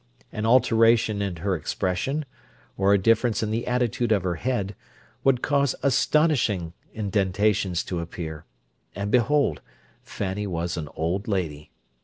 [0.31, 2.25] An alteration in her expression,
[2.75, 4.73] or a difference in the attitude of her head,
[5.23, 9.61] would cause astonishing indentations to appear—and behold,
[10.01, 11.69] Fanny was an old lady!